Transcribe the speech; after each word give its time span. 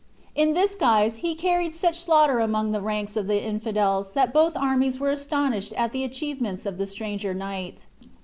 In 0.33 0.53
this 0.53 0.73
guise 0.73 1.17
he 1.17 1.35
carried 1.35 1.75
such 1.75 1.99
slaughter 2.01 2.39
among 2.39 2.71
the 2.71 2.81
ranks 2.81 3.15
of 3.15 3.27
the 3.27 3.39
infidels 3.39 4.13
that 4.13 4.33
both 4.33 4.57
armies 4.57 4.99
were 4.99 5.11
astonished 5.11 5.73
at 5.73 5.91
the 5.91 6.03
achievements 6.03 6.65
of 6.65 6.79
the 6.79 6.87
stranger 6.87 7.35
knight. 7.35 7.85